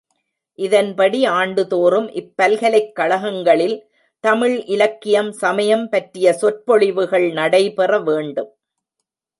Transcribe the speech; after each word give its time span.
இதன்படி 0.59 1.25
ஆண்டுதோறும் 1.25 2.09
இப்பல்கலைக் 2.09 2.91
கழகங் 2.99 3.43
களில் 3.43 3.77
தமிழ் 4.23 4.65
இலக்கியம், 4.65 5.31
சமயம் 5.31 5.89
பற்றிய 5.89 6.33
சொற்பொழிவுகள் 6.33 7.31
நடைபெற 7.31 7.99
வேண்டும். 7.99 8.51